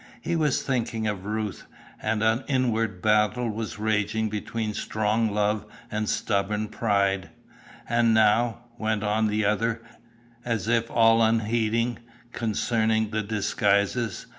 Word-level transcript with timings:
He 0.19 0.35
was 0.35 0.63
thinking 0.63 1.05
of 1.05 1.25
Ruth, 1.25 1.67
and 2.01 2.23
an 2.23 2.43
inward 2.47 3.03
battle 3.03 3.47
was 3.51 3.77
raging 3.77 4.29
between 4.29 4.73
strong 4.73 5.29
love 5.29 5.63
and 5.91 6.09
stubborn 6.09 6.69
pride. 6.69 7.29
"And 7.87 8.11
now," 8.11 8.63
went 8.79 9.03
on 9.03 9.27
the 9.27 9.45
other, 9.45 9.83
as 10.43 10.67
if 10.67 10.89
all 10.89 11.21
unheeding, 11.21 11.99
"concerning 12.31 13.11
the 13.11 13.21
disguises. 13.21 14.25